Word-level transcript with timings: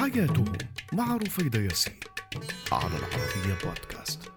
حياته 0.00 0.44
مع 0.92 1.16
رفيدة 1.16 1.60
ياسين 1.60 2.00
على 2.72 2.86
العربية 2.86 3.54
بودكاست. 3.64 4.30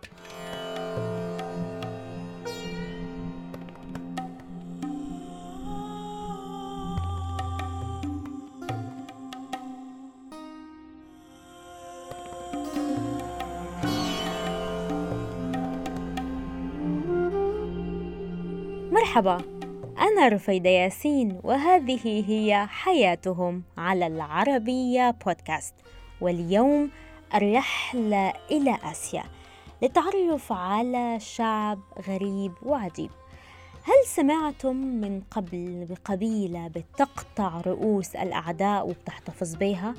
مرحبا. 18.92 19.53
أنا 20.14 20.28
رفيدة 20.28 20.70
ياسين 20.70 21.40
وهذه 21.44 22.24
هي 22.30 22.68
حياتهم 22.70 23.64
على 23.78 24.08
العربية 24.08 25.12
بودكاست 25.26 25.74
واليوم 26.22 26.90
الرحلة 27.36 28.34
إلى 28.52 28.78
آسيا 28.84 29.24
للتعرف 29.82 30.52
على 30.52 31.20
شعب 31.20 31.80
غريب 32.08 32.52
وعجيب 32.64 33.10
هل 33.84 34.08
سمعتم 34.08 34.76
من 34.76 35.22
قبل 35.32 35.88
بقبيلة 35.90 36.68
بتقطع 36.68 37.62
رؤوس 37.62 38.16
الأعداء 38.16 38.88
وبتحتفظ 38.88 39.56
بها؟ 39.56 39.94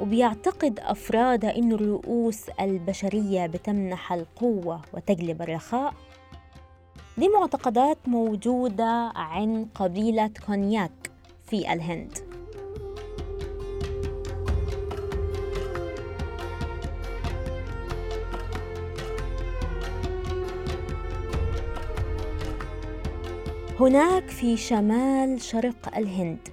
وبيعتقد 0.00 0.80
أفرادها 0.80 1.56
إن 1.56 1.72
الرؤوس 1.72 2.48
البشرية 2.60 3.46
بتمنح 3.46 4.12
القوة 4.12 4.80
وتجلب 4.92 5.42
الرخاء؟ 5.42 5.94
دي 7.18 7.28
معتقدات 7.28 7.98
موجودة 8.06 9.12
عند 9.14 9.68
قبيلة 9.74 10.30
كونياك 10.46 11.10
في 11.46 11.72
الهند. 11.72 12.18
هناك 23.80 24.28
في 24.28 24.56
شمال 24.56 25.42
شرق 25.42 25.96
الهند. 25.96 26.48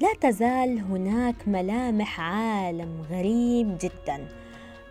لا 0.00 0.14
تزال 0.20 0.78
هناك 0.78 1.48
ملامح 1.48 2.20
عالم 2.20 3.02
غريب 3.10 3.78
جدا. 3.80 4.28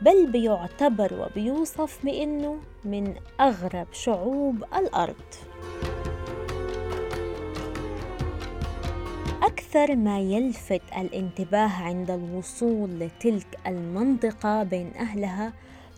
بل 0.01 0.31
بيعتبر 0.31 1.13
وبيوصف 1.13 2.05
بأنه 2.05 2.57
من 2.85 3.13
أغرب 3.39 3.87
شعوب 3.91 4.63
الأرض. 4.75 5.15
أكثر 9.43 9.95
ما 9.95 10.19
يلفت 10.19 10.81
الانتباه 10.97 11.83
عند 11.83 12.11
الوصول 12.11 12.99
لتلك 12.99 13.59
المنطقة 13.67 14.63
بين 14.63 14.91
أهلها 14.95 15.53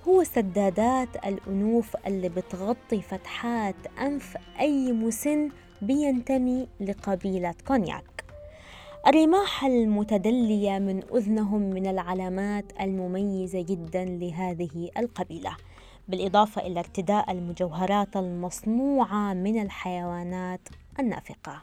هو 0.08 0.24
سدادات 0.24 1.26
الأنوف 1.26 1.96
اللي 2.08 2.30
بتغطي 2.30 3.02
فتحات 3.02 3.76
أنف 4.02 4.38
أي 4.60 4.92
مسن 4.92 5.50
بينتمي 5.82 6.68
لقبيلة 6.80 7.54
كونياك. 7.68 8.17
الرماح 9.08 9.66
المتدلية 9.66 10.80
من 10.80 11.04
أذنهم 11.14 11.62
من 11.62 11.88
العلامات 11.88 12.66
المميزة 12.82 13.62
جدا 13.62 14.06
لهذه 14.06 14.90
القبيلة 14.98 15.58
بالإضافة 16.08 16.62
إلى 16.62 16.80
ارتداء 16.80 17.32
المجوهرات 17.32 18.18
المصنوعة 18.18 19.34
من 19.34 19.62
الحيوانات 19.62 20.70
النافقة. 21.00 21.62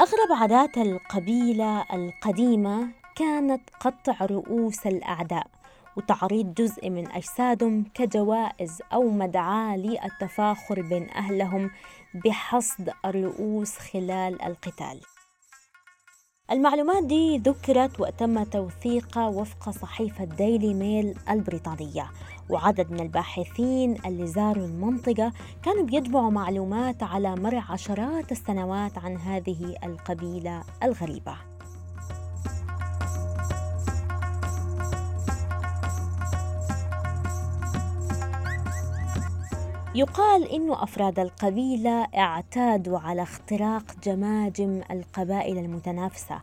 أغرب 0.00 0.40
عادات 0.40 0.78
القبيلة 0.78 1.84
القديمة 1.92 2.88
كانت 3.16 3.62
قطع 3.80 4.26
رؤوس 4.26 4.86
الأعداء 4.86 5.46
وتعريض 6.00 6.54
جزء 6.54 6.90
من 6.90 7.10
أجسادهم 7.12 7.84
كجوائز 7.94 8.82
أو 8.92 9.10
مدعاة 9.10 9.76
للتفاخر 9.76 10.82
بين 10.82 11.10
أهلهم 11.10 11.70
بحصد 12.24 12.90
الرؤوس 13.04 13.78
خلال 13.78 14.42
القتال. 14.42 15.00
المعلومات 16.50 17.04
دي 17.04 17.38
ذكرت 17.38 18.00
وتم 18.00 18.42
توثيقها 18.44 19.28
وفق 19.28 19.70
صحيفة 19.70 20.24
ديلي 20.24 20.74
ميل 20.74 21.14
البريطانية. 21.30 22.10
وعدد 22.50 22.90
من 22.90 23.00
الباحثين 23.00 23.96
اللي 24.06 24.26
زاروا 24.26 24.66
المنطقة 24.66 25.32
كانوا 25.62 25.84
بيجمعوا 25.84 26.30
معلومات 26.30 27.02
على 27.02 27.34
مر 27.36 27.64
عشرات 27.68 28.32
السنوات 28.32 28.98
عن 28.98 29.16
هذه 29.16 29.76
القبيلة 29.84 30.62
الغريبة. 30.82 31.49
يقال 39.94 40.50
إن 40.50 40.72
أفراد 40.72 41.18
القبيلة 41.18 42.04
اعتادوا 42.04 42.98
على 42.98 43.22
اختراق 43.22 43.82
جماجم 44.04 44.80
القبائل 44.90 45.58
المتنافسة 45.58 46.40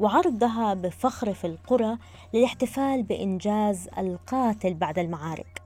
وعرضها 0.00 0.74
بفخر 0.74 1.34
في 1.34 1.46
القرى 1.46 1.98
للاحتفال 2.34 3.02
بإنجاز 3.02 3.88
القاتل 3.98 4.74
بعد 4.74 4.98
المعارك. 4.98 5.62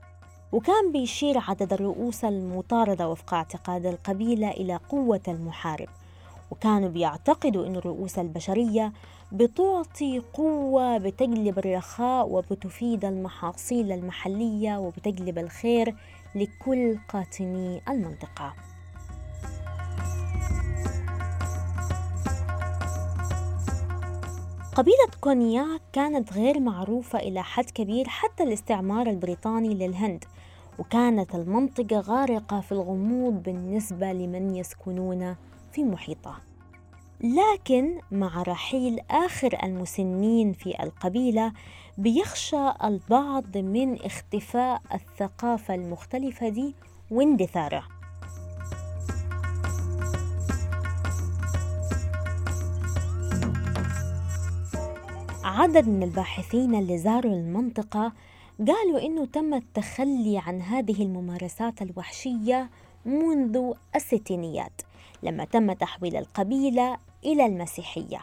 وكان 0.51 0.91
بيشير 0.91 1.37
عدد 1.47 1.73
الرؤوس 1.73 2.25
المطاردة 2.25 3.09
وفق 3.09 3.33
اعتقاد 3.33 3.85
القبيلة 3.85 4.49
إلى 4.51 4.79
قوة 4.89 5.21
المحارب. 5.27 5.89
وكانوا 6.51 6.89
بيعتقدوا 6.89 7.67
أن 7.67 7.75
الرؤوس 7.75 8.19
البشرية 8.19 8.93
بتعطي 9.31 10.21
قوة 10.33 10.97
بتجلب 10.97 11.59
الرخاء 11.59 12.29
وبتفيد 12.29 13.05
المحاصيل 13.05 13.91
المحلية 13.91 14.77
وبتجلب 14.77 15.37
الخير 15.37 15.95
لكل 16.35 16.97
قاطني 17.09 17.81
المنطقة. 17.89 18.53
قبيلة 24.75 25.07
كونياك 25.21 25.81
كانت 25.93 26.33
غير 26.33 26.59
معروفة 26.59 27.19
إلى 27.19 27.43
حد 27.43 27.65
كبير 27.65 28.07
حتى 28.07 28.43
الاستعمار 28.43 29.09
البريطاني 29.09 29.73
للهند 29.73 30.25
وكانت 30.79 31.35
المنطقة 31.35 31.99
غارقة 31.99 32.61
في 32.61 32.71
الغموض 32.71 33.43
بالنسبة 33.43 34.11
لمن 34.13 34.55
يسكنون 34.55 35.35
في 35.71 35.83
محيطها. 35.83 36.41
لكن 37.21 37.99
مع 38.11 38.43
رحيل 38.43 38.99
آخر 39.11 39.57
المسنين 39.63 40.53
في 40.53 40.83
القبيلة 40.83 41.53
بيخشى 41.97 42.71
البعض 42.83 43.57
من 43.57 44.01
اختفاء 44.05 44.81
الثقافة 44.93 45.75
المختلفة 45.75 46.49
دي 46.49 46.75
واندثارها 47.11 47.87
عدد 55.43 55.87
من 55.87 56.03
الباحثين 56.03 56.75
اللي 56.75 56.97
زاروا 56.97 57.33
المنطقة 57.33 58.13
قالوا 58.67 58.99
إنه 59.05 59.25
تم 59.25 59.53
التخلي 59.53 60.37
عن 60.37 60.61
هذه 60.61 61.03
الممارسات 61.03 61.81
الوحشية 61.81 62.69
منذ 63.05 63.71
الستينيات. 63.95 64.81
لما 65.25 65.45
تم 65.45 65.73
تحويل 65.73 66.15
القبيلة 66.15 66.97
إلى 67.25 67.45
المسيحية. 67.45 68.19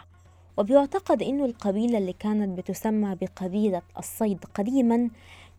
وبيعتقد 0.56 1.22
أن 1.22 1.44
القبيلة 1.44 1.98
اللي 1.98 2.12
كانت 2.12 2.58
بتسمى 2.58 3.14
بقبيلة 3.14 3.82
الصيد 3.98 4.44
قديما 4.54 5.10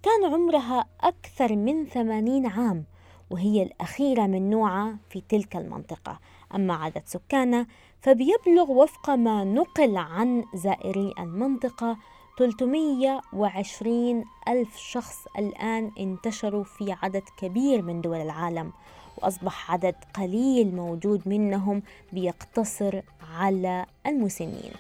كان 0.04 0.34
عمرها 0.34 0.86
أكثر 1.02 1.56
من 1.56 1.86
ثمانين 1.86 2.46
عام 2.46 2.84
وهي 3.30 3.64
الأخيرة 3.64 4.28
من 4.28 4.50
نوعها 4.50 4.98
في 5.10 5.24
تلك 5.30 5.56
المنطقة. 5.56 6.20
أما 6.56 6.74
عدد 6.74 7.02
سكانها 7.06 7.68
فبيبلغ 8.02 8.72
وفق 8.72 9.10
ما 9.10 9.44
نقل 9.44 9.98
عن 9.98 10.44
زائري 10.54 11.14
المنطقة 11.20 11.98
320 12.38 14.24
ألف 14.48 14.78
شخص 14.78 15.26
الآن 15.40 15.92
انتشروا 16.00 16.64
في 16.64 16.96
عدد 17.04 17.24
كبير 17.38 17.82
من 17.82 18.02
دول 18.02 18.18
العالم. 18.18 18.74
وأصبح 19.24 19.72
عدد 19.72 19.96
قليل 20.14 20.76
موجود 20.76 21.22
منهم 21.26 21.84
بيقتصر 22.14 23.02
على 23.38 23.86
المسنين. 24.08 24.72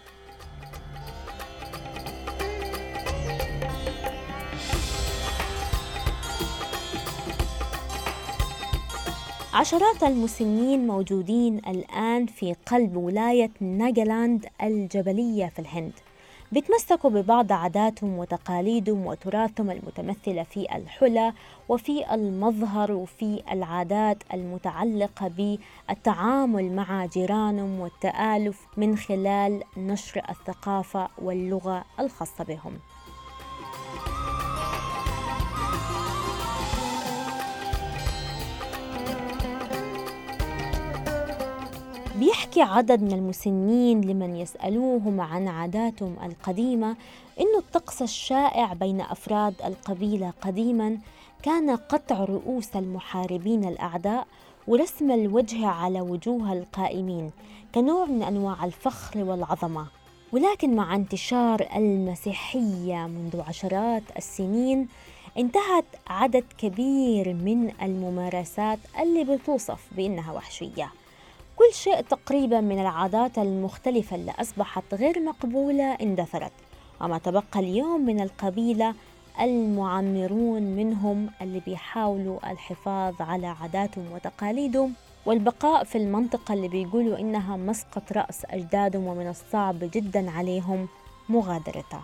عشرات 9.53 10.03
المسنين 10.03 10.87
موجودين 10.87 11.57
الآن 11.57 12.25
في 12.25 12.55
قلب 12.65 12.95
ولاية 12.95 13.51
ناجالاند 13.59 14.45
الجبلية 14.61 15.45
في 15.45 15.59
الهند. 15.59 15.93
بيتمسكوا 16.53 17.09
ببعض 17.09 17.51
عاداتهم 17.51 18.17
وتقاليدهم 18.17 19.05
وتراثهم 19.05 19.71
المتمثلة 19.71 20.43
في 20.43 20.75
الحلى 20.75 21.33
وفي 21.69 22.13
المظهر 22.13 22.91
وفي 22.91 23.43
العادات 23.51 24.17
المتعلقة 24.33 25.27
بالتعامل 25.27 26.71
مع 26.71 27.05
جيرانهم 27.05 27.79
والتآلف 27.79 28.67
من 28.77 28.97
خلال 28.97 29.63
نشر 29.77 30.21
الثقافة 30.29 31.07
واللغة 31.21 31.85
الخاصة 31.99 32.43
بهم. 32.43 32.79
بيحكي 42.19 42.61
عدد 42.61 43.01
من 43.01 43.11
المسنين 43.11 44.01
لمن 44.01 44.35
يسألوهم 44.35 45.21
عن 45.21 45.47
عاداتهم 45.47 46.15
القديمة 46.23 46.95
إنه 47.39 47.57
الطقس 47.57 48.01
الشائع 48.01 48.73
بين 48.73 49.01
أفراد 49.01 49.53
القبيلة 49.65 50.33
قديما 50.41 50.97
كان 51.43 51.75
قطع 51.75 52.23
رؤوس 52.23 52.75
المحاربين 52.75 53.63
الأعداء 53.67 54.27
ورسم 54.67 55.11
الوجه 55.11 55.67
على 55.67 56.01
وجوه 56.01 56.53
القائمين 56.53 57.31
كنوع 57.75 58.05
من 58.05 58.23
أنواع 58.23 58.65
الفخر 58.65 59.23
والعظمة. 59.23 59.87
ولكن 60.31 60.75
مع 60.75 60.95
انتشار 60.95 61.67
المسيحية 61.75 63.07
منذ 63.07 63.41
عشرات 63.47 64.03
السنين 64.17 64.87
انتهت 65.37 65.85
عدد 66.07 66.43
كبير 66.57 67.33
من 67.33 67.71
الممارسات 67.81 68.79
اللي 68.99 69.23
بتوصف 69.23 69.87
بأنها 69.91 70.33
وحشية. 70.33 70.91
كل 71.55 71.73
شيء 71.73 72.01
تقريبا 72.01 72.61
من 72.61 72.79
العادات 72.81 73.37
المختلفة 73.37 74.15
اللي 74.15 74.31
أصبحت 74.41 74.93
غير 74.93 75.19
مقبولة 75.19 75.93
اندثرت. 75.93 76.51
وما 77.01 77.17
تبقى 77.17 77.43
اليوم 77.59 78.05
من 78.05 78.19
القبيلة 78.21 78.93
المعمرون 79.41 80.61
منهم 80.61 81.29
اللي 81.41 81.59
بيحاولوا 81.59 82.51
الحفاظ 82.51 83.21
على 83.21 83.47
عاداتهم 83.47 84.05
وتقاليدهم 84.15 84.93
والبقاء 85.25 85.83
في 85.83 85.97
المنطقة 85.97 86.53
اللي 86.53 86.67
بيقولوا 86.67 87.17
إنها 87.19 87.57
مسقط 87.57 88.11
رأس 88.11 88.45
أجدادهم 88.45 89.07
ومن 89.07 89.27
الصعب 89.29 89.79
جدا 89.79 90.31
عليهم 90.31 90.87
مغادرتها. 91.29 92.03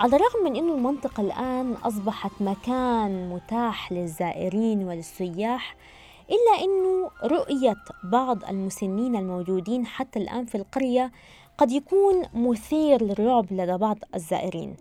على 0.00 0.16
الرغم 0.16 0.44
من 0.44 0.56
أن 0.56 0.68
المنطقة 0.68 1.20
الآن 1.20 1.72
أصبحت 1.72 2.30
مكان 2.40 3.30
متاح 3.30 3.92
للزائرين 3.92 4.84
وللسياح 4.84 5.76
إلا 6.30 6.64
أنه 6.64 7.10
رؤية 7.24 7.76
بعض 8.04 8.44
المسنين 8.44 9.16
الموجودين 9.16 9.86
حتى 9.86 10.18
الآن 10.18 10.46
في 10.46 10.54
القرية 10.54 11.12
قد 11.58 11.72
يكون 11.72 12.22
مثير 12.34 13.02
للرعب 13.02 13.46
لدى 13.50 13.76
بعض 13.76 13.98
الزائرين. 14.14 14.76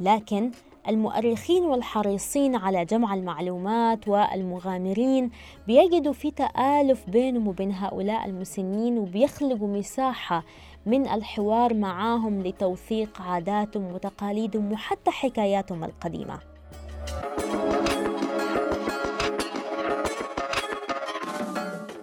لكن 0.00 0.50
المؤرخين 0.88 1.62
والحريصين 1.64 2.56
على 2.56 2.84
جمع 2.84 3.14
المعلومات 3.14 4.08
والمغامرين 4.08 5.30
بيجدوا 5.66 6.12
في 6.12 6.30
تآلف 6.30 7.10
بينهم 7.10 7.48
وبين 7.48 7.72
هؤلاء 7.72 8.26
المسنين 8.26 8.98
وبيخلقوا 8.98 9.68
مساحة 9.68 10.44
من 10.86 11.06
الحوار 11.08 11.74
معاهم 11.74 12.42
لتوثيق 12.42 13.22
عاداتهم 13.22 13.92
وتقاليدهم 13.94 14.72
وحتى 14.72 15.10
حكاياتهم 15.10 15.84
القديمة. 15.84 16.38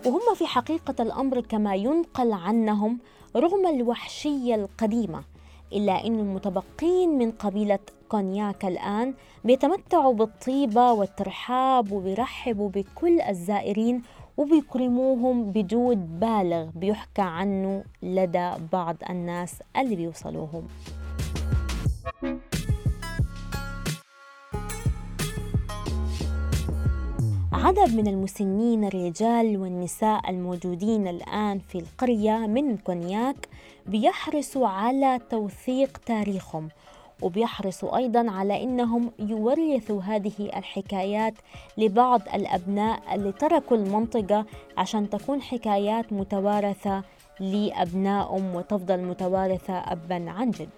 وهم 0.06 0.36
في 0.36 0.48
حقيقة 0.48 0.96
الأمر 1.00 1.42
كما 1.42 1.76
ينقل 1.76 2.34
عنهم 2.34 3.00
رغم 3.36 3.68
الوحشية 3.68 4.56
القديمة 4.56 5.24
إلا 5.74 6.08
أن 6.08 6.20
المتبقين 6.20 7.18
من 7.18 7.32
قبيلة 7.32 7.80
كونياك 8.10 8.66
الآن 8.66 9.14
بيتمتعوا 9.44 10.14
بالطيبة 10.14 10.92
والترحاب 10.92 11.92
وبيرحبوا 11.92 12.70
بكل 12.70 13.22
الزائرين 13.22 14.02
وبيكرموهم 14.38 15.52
بجود 15.52 16.20
بالغ 16.20 16.70
بيحكى 16.76 17.22
عنه 17.22 17.84
لدى 18.04 18.52
بعض 18.74 18.96
الناس 19.10 19.56
اللي 19.78 19.96
بيوصلوهم. 19.96 20.68
عدد 27.54 27.96
من 27.96 28.08
المسنين 28.08 28.84
الرجال 28.84 29.58
والنساء 29.58 30.30
الموجودين 30.30 31.08
الآن 31.08 31.60
في 31.60 31.78
القرية 31.78 32.38
من 32.38 32.78
كونياك 32.78 33.50
بيحرصوا 33.90 34.68
على 34.68 35.20
توثيق 35.30 35.98
تاريخهم 36.06 36.70
وبيحرصوا 37.22 37.98
أيضا 37.98 38.32
على 38.32 38.64
أنهم 38.64 39.12
يورثوا 39.20 40.02
هذه 40.02 40.50
الحكايات 40.56 41.34
لبعض 41.78 42.22
الأبناء 42.34 43.16
اللي 43.16 43.32
تركوا 43.32 43.78
المنطقة 43.78 44.46
عشان 44.78 45.10
تكون 45.10 45.42
حكايات 45.42 46.14
متوارثة 46.14 47.04
لأبنائهم 47.40 48.56
وتفضل 48.56 48.98
متوارثة 49.02 49.74
أبا 49.74 50.30
عن 50.30 50.52
جد. 50.52 50.70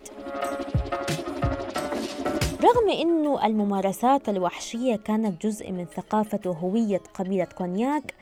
رغم 2.63 2.89
أنه 3.01 3.45
الممارسات 3.45 4.29
الوحشية 4.29 4.95
كانت 4.95 5.45
جزء 5.45 5.71
من 5.71 5.85
ثقافة 5.85 6.39
وهوية 6.45 7.01
قبيلة 7.13 7.47
كونياك 7.57 8.13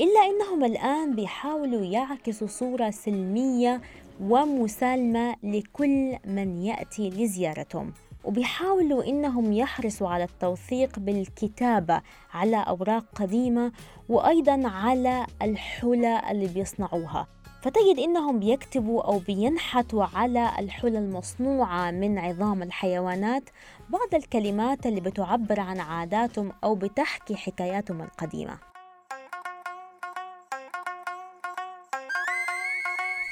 إلا 0.00 0.20
أنهم 0.20 0.64
الآن 0.64 1.14
بيحاولوا 1.14 1.84
يعكسوا 1.84 2.46
صورة 2.46 2.90
سلمية 2.90 3.80
ومسالمة 4.20 5.36
لكل 5.42 6.16
من 6.24 6.58
يأتي 6.62 7.10
لزيارتهم. 7.10 7.92
وبيحاولوا 8.24 9.04
إنهم 9.04 9.52
يحرصوا 9.52 10.08
على 10.08 10.24
التوثيق 10.24 10.98
بالكتابة 10.98 12.02
على 12.34 12.56
أوراق 12.56 13.04
قديمة 13.14 13.72
وأيضا 14.08 14.68
على 14.68 15.26
الحلى 15.42 16.22
اللي 16.30 16.46
بيصنعوها. 16.46 17.26
فتجد 17.62 17.98
إنهم 17.98 18.38
بيكتبوا 18.38 19.02
أو 19.02 19.18
بينحتوا 19.18 20.04
على 20.14 20.50
الحلى 20.58 20.98
المصنوعة 20.98 21.90
من 21.90 22.18
عظام 22.18 22.62
الحيوانات 22.62 23.42
بعض 23.88 24.14
الكلمات 24.14 24.86
اللي 24.86 25.00
بتعبر 25.00 25.60
عن 25.60 25.80
عاداتهم 25.80 26.52
أو 26.64 26.74
بتحكي 26.74 27.36
حكاياتهم 27.36 28.02
القديمة. 28.02 28.58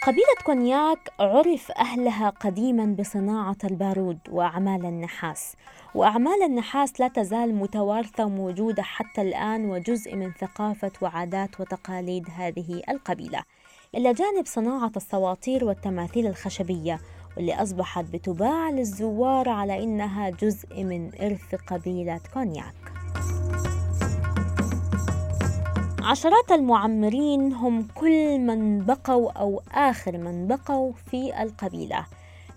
قبيلة 0.07 0.35
كونياك 0.45 1.13
عرف 1.21 1.71
أهلها 1.71 2.31
قديما 2.31 2.97
بصناعة 2.99 3.57
البارود 3.65 4.19
وأعمال 4.31 4.87
النحاس. 4.87 5.57
وأعمال 5.95 6.43
النحاس 6.43 7.01
لا 7.01 7.09
تزال 7.09 7.55
متوارثة 7.55 8.25
وموجودة 8.25 8.83
حتى 8.83 9.23
الآن 9.23 9.71
وجزء 9.71 10.17
من 10.17 10.33
ثقافة 10.33 10.93
وعادات 11.03 11.61
وتقاليد 11.61 12.27
هذه 12.37 12.83
القبيلة. 12.89 13.43
إلى 13.95 14.13
جانب 14.13 14.47
صناعة 14.47 14.93
السواطير 14.97 15.65
والتماثيل 15.65 16.27
الخشبية 16.27 17.01
واللي 17.37 17.63
أصبحت 17.63 18.05
بتباع 18.05 18.71
للزوار 18.71 19.49
على 19.49 19.83
إنها 19.83 20.31
جزء 20.31 20.83
من 20.85 21.11
إرث 21.23 21.55
قبيلة 21.67 22.21
كونياك. 22.35 22.75
عشرات 26.07 26.53
المعمرين 26.53 27.53
هم 27.53 27.89
كل 27.95 28.39
من 28.39 28.85
بقوا 28.85 29.33
أو 29.33 29.63
آخر 29.73 30.19
من 30.19 30.47
بقوا 30.47 30.93
في 31.11 31.43
القبيلة. 31.43 32.07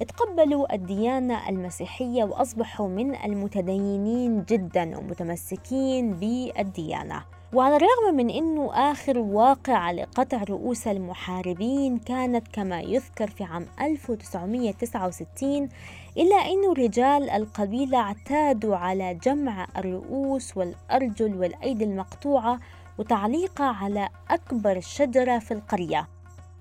تقبلوا 0.08 0.75
الديانة 0.75 1.50
المسيحية 1.50 2.24
وأصبحوا 2.24 2.88
من 2.88 3.15
المتدينين 3.15 4.44
جدا 4.44 4.98
ومتمسكين 4.98 6.13
بالديانة. 6.13 7.24
وعلى 7.53 7.75
الرغم 7.75 8.15
من 8.15 8.29
أنه 8.29 8.91
آخر 8.91 9.18
واقعة 9.18 9.91
لقطع 9.91 10.44
رؤوس 10.44 10.88
المحاربين 10.88 11.98
كانت 11.98 12.48
كما 12.53 12.82
يذكر 12.82 13.27
في 13.27 13.44
عام 13.44 13.65
1969 13.82 15.70
إلا 16.18 16.36
أن 16.36 16.74
رجال 16.77 17.29
القبيلة 17.29 17.98
اعتادوا 17.98 18.75
على 18.75 19.13
جمع 19.13 19.68
الرؤوس 19.77 20.58
والأرجل 20.58 21.38
والأيدي 21.38 21.84
المقطوعة 21.84 22.60
وتعليقها 23.00 23.68
على 23.68 24.10
أكبر 24.29 24.79
شجرة 24.79 25.39
في 25.39 25.53
القرية. 25.53 26.08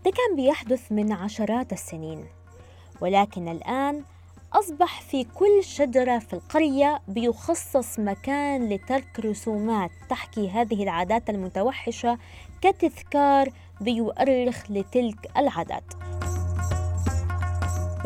ده 0.04 0.10
كان 0.10 0.36
بيحدث 0.36 0.92
من 0.92 1.12
عشرات 1.12 1.72
السنين. 1.72 2.24
ولكن 3.00 3.48
الآن 3.48 4.02
أصبح 4.52 5.00
في 5.00 5.24
كل 5.24 5.64
شجرة 5.64 6.18
في 6.18 6.32
القرية 6.32 7.00
بيخصص 7.08 7.98
مكان 7.98 8.68
لترك 8.68 9.20
رسومات 9.20 9.90
تحكي 10.08 10.50
هذه 10.50 10.82
العادات 10.82 11.30
المتوحشة 11.30 12.18
كتذكار 12.60 13.52
بيؤرخ 13.80 14.70
لتلك 14.70 15.30
العادات. 15.36 15.84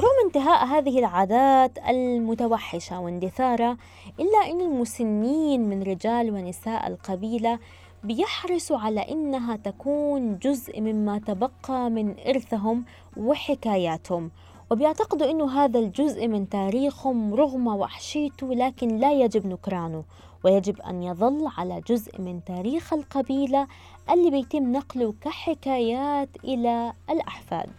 رغم 0.00 0.26
انتهاء 0.26 0.66
هذه 0.66 0.98
العادات 0.98 1.78
المتوحشة 1.88 3.00
واندثارها 3.00 3.76
إلا 4.20 4.50
أن 4.50 4.60
المسنين 4.60 5.68
من 5.68 5.82
رجال 5.82 6.30
ونساء 6.30 6.86
القبيلة 6.86 7.58
بيحرصوا 8.04 8.78
على 8.78 9.00
إنها 9.00 9.56
تكون 9.56 10.38
جزء 10.38 10.80
مما 10.80 11.18
تبقى 11.18 11.90
من 11.90 12.14
إرثهم 12.28 12.84
وحكاياتهم 13.16 14.30
وبيعتقدوا 14.70 15.30
أنه 15.30 15.64
هذا 15.64 15.78
الجزء 15.78 16.28
من 16.28 16.48
تاريخهم 16.48 17.34
رغم 17.34 17.66
وحشيته 17.66 18.54
لكن 18.54 18.96
لا 18.96 19.12
يجب 19.12 19.46
نكرانه 19.46 20.04
ويجب 20.44 20.80
أن 20.80 21.02
يظل 21.02 21.48
على 21.56 21.80
جزء 21.88 22.20
من 22.20 22.44
تاريخ 22.44 22.92
القبيلة 22.92 23.66
اللي 24.10 24.30
بيتم 24.30 24.72
نقله 24.72 25.14
كحكايات 25.20 26.28
إلى 26.44 26.92
الأحفاد. 27.10 27.70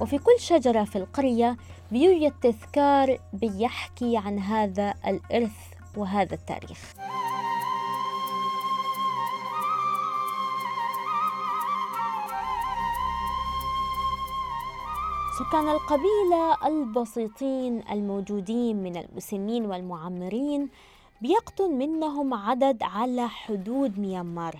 وفي 0.00 0.18
كل 0.18 0.40
شجرة 0.40 0.84
في 0.84 0.96
القرية 0.96 1.56
بيوجد 1.92 2.32
تذكار 2.42 3.18
بيحكي 3.32 4.16
عن 4.16 4.38
هذا 4.38 4.94
الإرث 5.06 5.67
وهذا 5.98 6.34
التاريخ. 6.34 6.94
سكان 15.38 15.68
القبيلة 15.68 16.66
البسيطين 16.66 17.82
الموجودين 17.90 18.76
من 18.82 18.96
المسنين 18.96 19.66
والمعمرين 19.66 20.68
بيقطن 21.20 21.70
منهم 21.70 22.34
عدد 22.34 22.82
على 22.82 23.28
حدود 23.28 23.98
ميانمار 23.98 24.56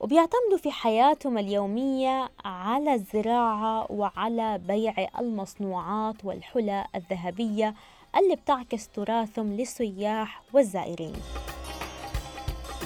وبيعتمدوا 0.00 0.58
في 0.62 0.70
حياتهم 0.70 1.38
اليومية 1.38 2.28
على 2.44 2.94
الزراعة 2.94 3.92
وعلى 3.92 4.58
بيع 4.58 4.94
المصنوعات 5.18 6.24
والحلى 6.24 6.86
الذهبية 6.94 7.74
اللي 8.18 8.36
بتعكس 8.36 8.88
تراثهم 8.88 9.52
للسياح 9.52 10.42
والزائرين. 10.52 11.12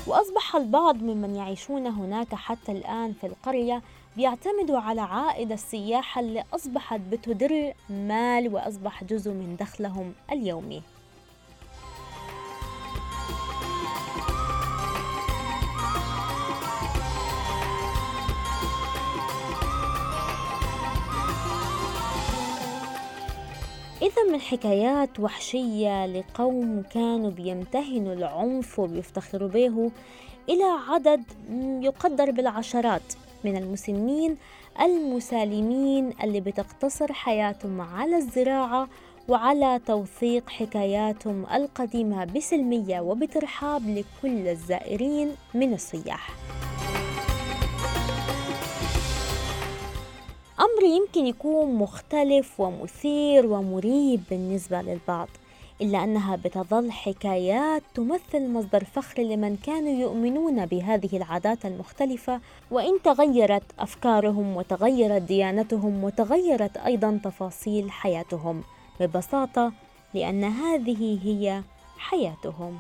وأصبح 0.07 0.57
البعض 0.57 0.97
ممن 0.97 1.35
يعيشون 1.35 1.87
هناك 1.87 2.35
حتى 2.35 2.73
الآن 2.73 3.13
في 3.13 3.27
القرية 3.27 3.83
بيعتمدوا 4.17 4.79
على 4.79 5.01
عائد 5.01 5.53
السياحة 5.53 6.21
اللي 6.21 6.45
أصبحت 6.55 7.01
بتدر 7.01 7.73
مال 7.91 8.55
وأصبح 8.55 9.05
جزء 9.05 9.31
من 9.31 9.57
دخلهم 9.61 10.13
اليومي. 10.33 10.83
إذا 24.11 24.33
من 24.33 24.41
حكايات 24.41 25.21
وحشية 25.21 26.07
لقوم 26.07 26.83
كانوا 26.95 27.31
بيمتهنوا 27.31 28.13
العنف 28.15 28.79
وبيفتخروا 28.79 29.49
به 29.49 29.91
إلى 30.49 30.65
عدد 30.89 31.23
يقدر 31.85 32.31
بالعشرات 32.31 33.03
من 33.45 33.57
المسنين 33.57 34.37
المسالمين 34.81 36.13
اللي 36.23 36.41
بتقتصر 36.41 37.13
حياتهم 37.13 37.81
على 37.81 38.17
الزراعة 38.17 38.89
وعلى 39.29 39.81
توثيق 39.87 40.49
حكاياتهم 40.49 41.47
القديمة 41.55 42.25
بسلمية 42.25 43.01
وبترحاب 43.01 43.83
لكل 43.89 44.49
الزائرين 44.49 45.37
من 45.55 45.75
السياح. 45.75 46.31
أمر 50.81 50.89
يمكن 50.89 51.27
يكون 51.27 51.75
مختلف 51.75 52.61
ومثير 52.61 53.47
ومريب 53.47 54.23
بالنسبة 54.31 54.83
للبعض 54.83 55.29
إلا 55.81 56.05
أنها 56.05 56.37
بتظل 56.37 56.93
حكايات 56.93 57.83
تمثل 57.95 58.49
مصدر 58.49 58.85
فخر 58.85 59.23
لمن 59.23 59.57
كانوا 59.57 60.01
يؤمنون 60.01 60.67
بهذه 60.67 61.17
العادات 61.17 61.67
المختلفة. 61.67 62.41
وإن 62.71 63.03
تغيرت 63.05 63.63
أفكارهم 63.79 64.57
وتغيرت 64.57 65.23
ديانتهم 65.23 66.05
وتغيرت 66.05 66.77
أيضا 66.77 67.21
تفاصيل 67.25 67.91
حياتهم 67.91 68.63
ببساطة 69.01 69.73
لأن 70.15 70.45
هذه 70.45 71.19
هي 71.25 71.63
حياتهم. 71.99 72.79